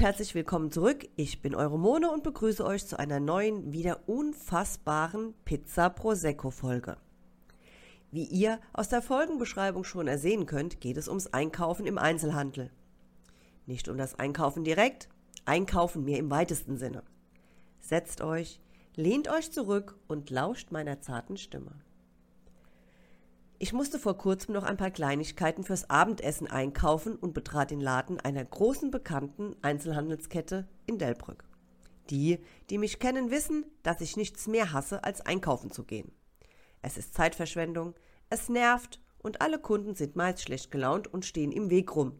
[0.00, 1.06] Herzlich willkommen zurück.
[1.16, 6.96] Ich bin eure Mone und begrüße euch zu einer neuen, wieder unfassbaren Pizza Prosecco Folge.
[8.10, 12.70] Wie ihr aus der Folgenbeschreibung schon ersehen könnt, geht es ums Einkaufen im Einzelhandel.
[13.66, 15.10] Nicht um das Einkaufen direkt,
[15.44, 17.02] Einkaufen mir im weitesten Sinne.
[17.80, 18.58] Setzt euch,
[18.96, 21.72] lehnt euch zurück und lauscht meiner zarten Stimme.
[23.62, 28.18] Ich musste vor kurzem noch ein paar Kleinigkeiten fürs Abendessen einkaufen und betrat den Laden
[28.18, 31.44] einer großen bekannten Einzelhandelskette in Delbrück.
[32.08, 32.38] Die,
[32.70, 36.10] die mich kennen, wissen, dass ich nichts mehr hasse, als einkaufen zu gehen.
[36.80, 37.92] Es ist Zeitverschwendung,
[38.30, 42.18] es nervt und alle Kunden sind meist schlecht gelaunt und stehen im Weg rum.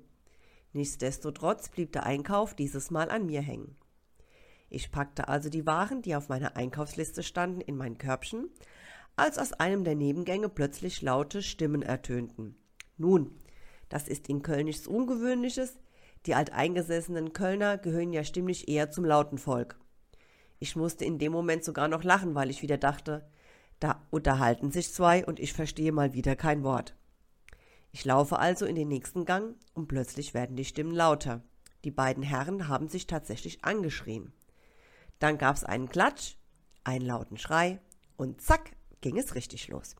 [0.75, 3.78] Nichtsdestotrotz blieb der Einkauf dieses Mal an mir hängen.
[4.69, 8.50] Ich packte also die Waren, die auf meiner Einkaufsliste standen, in mein Körbchen,
[9.20, 12.56] als aus einem der Nebengänge plötzlich laute Stimmen ertönten.
[12.96, 13.38] Nun,
[13.88, 15.78] das ist in Köln nichts Ungewöhnliches,
[16.26, 19.78] die alteingesessenen Kölner gehören ja stimmlich eher zum lauten Volk.
[20.58, 23.26] Ich musste in dem Moment sogar noch lachen, weil ich wieder dachte,
[23.78, 26.94] da unterhalten sich zwei und ich verstehe mal wieder kein Wort.
[27.92, 31.42] Ich laufe also in den nächsten Gang und plötzlich werden die Stimmen lauter.
[31.84, 34.32] Die beiden Herren haben sich tatsächlich angeschrien.
[35.18, 36.34] Dann gab's einen Klatsch,
[36.84, 37.81] einen lauten Schrei
[38.19, 39.97] und zack ging es richtig los.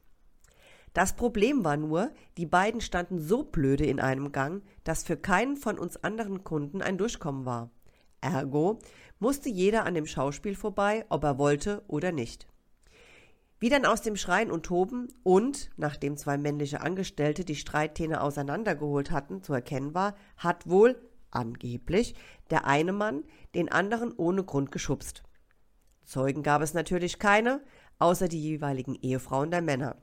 [0.93, 5.57] Das Problem war nur, die beiden standen so blöde in einem Gang, dass für keinen
[5.57, 7.71] von uns anderen Kunden ein Durchkommen war.
[8.21, 8.81] Ergo
[9.19, 12.49] musste jeder an dem Schauspiel vorbei, ob er wollte oder nicht.
[13.61, 19.11] Wie dann aus dem Schreien und Toben und, nachdem zwei männliche Angestellte die Streithähne auseinandergeholt
[19.11, 20.97] hatten, zu erkennen war, hat wohl,
[21.31, 22.15] angeblich,
[22.51, 23.23] der eine Mann
[23.55, 25.23] den anderen ohne Grund geschubst.
[26.05, 27.63] Zeugen gab es natürlich keine,
[28.01, 29.97] außer die jeweiligen Ehefrauen der Männer.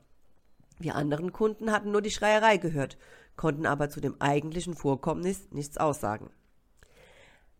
[0.78, 2.96] Wir anderen Kunden hatten nur die Schreierei gehört,
[3.36, 6.30] konnten aber zu dem eigentlichen Vorkommnis nichts aussagen.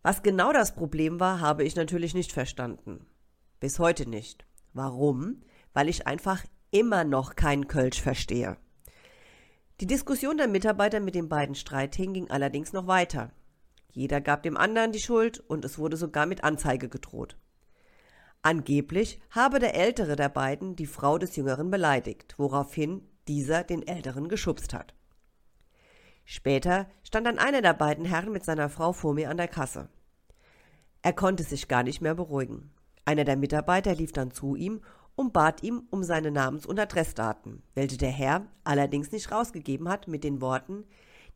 [0.02, 3.06] Was genau das Problem war, habe ich natürlich nicht verstanden.
[3.60, 4.46] Bis heute nicht.
[4.72, 5.42] Warum?
[5.74, 8.56] Weil ich einfach immer noch kein Kölsch verstehe.
[9.80, 13.32] Die Diskussion der Mitarbeiter mit den beiden Streithähnen ging allerdings noch weiter.
[13.92, 17.36] Jeder gab dem anderen die Schuld und es wurde sogar mit Anzeige gedroht.
[18.42, 24.28] Angeblich habe der ältere der beiden die Frau des jüngeren beleidigt, woraufhin dieser den älteren
[24.28, 24.94] geschubst hat.
[26.24, 29.88] Später stand dann einer der beiden Herren mit seiner Frau vor mir an der Kasse.
[31.02, 32.70] Er konnte sich gar nicht mehr beruhigen.
[33.04, 34.82] Einer der Mitarbeiter lief dann zu ihm
[35.16, 40.06] und bat ihm um seine Namens- und Adressdaten, welche der Herr allerdings nicht rausgegeben hat
[40.06, 40.84] mit den Worten,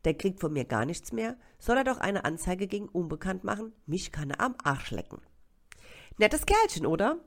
[0.05, 3.73] der kriegt von mir gar nichts mehr, soll er doch eine Anzeige gegen Unbekannt machen,
[3.85, 5.21] mich kann er am Arsch lecken.
[6.17, 7.17] Nettes Kerlchen, oder?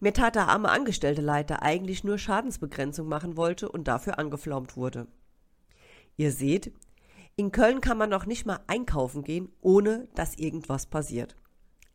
[0.00, 5.06] Mir tat der arme Angestellte leid, eigentlich nur Schadensbegrenzung machen wollte und dafür angeflaumt wurde.
[6.16, 6.72] Ihr seht,
[7.36, 11.36] in Köln kann man noch nicht mal einkaufen gehen, ohne dass irgendwas passiert.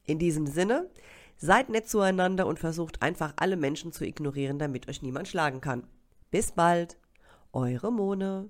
[0.05, 0.89] In diesem Sinne,
[1.37, 5.87] seid nett zueinander und versucht einfach alle Menschen zu ignorieren, damit euch niemand schlagen kann.
[6.31, 6.97] Bis bald,
[7.53, 8.49] eure Mone.